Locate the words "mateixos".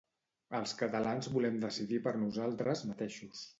2.93-3.47